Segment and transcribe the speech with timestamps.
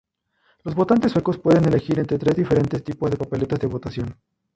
[0.63, 4.15] Los votantes suecos pueden elegir entre tres diferentes tipos de papeletas de votación.